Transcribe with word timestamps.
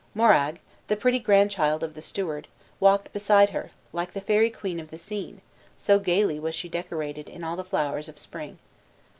Moraig, 0.15 0.57
the 0.87 0.95
pretty 0.95 1.19
grandchild 1.19 1.83
of 1.83 1.93
the 1.93 2.01
steward, 2.01 2.47
walked 2.79 3.13
beside 3.13 3.51
her, 3.51 3.69
like 3.93 4.13
the 4.13 4.19
fairy 4.21 4.49
queen 4.49 4.79
of 4.79 4.89
the 4.89 4.97
scene, 4.97 5.41
so 5.77 5.99
gayly 5.99 6.39
was 6.39 6.55
she 6.55 6.67
decorated 6.67 7.29
in 7.29 7.43
all 7.43 7.55
the 7.55 7.63
flowers 7.63 8.09
of 8.09 8.17
spring. 8.17 8.57